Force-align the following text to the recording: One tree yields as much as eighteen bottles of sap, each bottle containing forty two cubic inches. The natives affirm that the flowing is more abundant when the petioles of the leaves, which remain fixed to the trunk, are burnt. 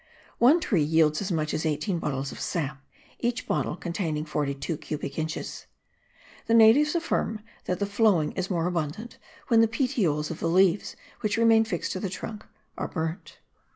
One 0.39 0.59
tree 0.59 0.81
yields 0.81 1.21
as 1.21 1.31
much 1.31 1.53
as 1.53 1.63
eighteen 1.63 1.99
bottles 1.99 2.31
of 2.31 2.39
sap, 2.39 2.81
each 3.19 3.45
bottle 3.47 3.75
containing 3.75 4.25
forty 4.25 4.55
two 4.55 4.75
cubic 4.75 5.19
inches. 5.19 5.67
The 6.47 6.55
natives 6.55 6.95
affirm 6.95 7.41
that 7.65 7.77
the 7.77 7.85
flowing 7.85 8.31
is 8.31 8.49
more 8.49 8.65
abundant 8.65 9.19
when 9.49 9.61
the 9.61 9.67
petioles 9.67 10.31
of 10.31 10.39
the 10.39 10.49
leaves, 10.49 10.95
which 11.19 11.37
remain 11.37 11.65
fixed 11.65 11.91
to 11.91 11.99
the 11.99 12.09
trunk, 12.09 12.43
are 12.79 12.87
burnt. 12.87 13.37